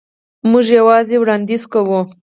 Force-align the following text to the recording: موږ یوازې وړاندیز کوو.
موږ 0.49 0.65
یوازې 0.79 1.15
وړاندیز 1.19 1.63
کوو. 1.73 1.99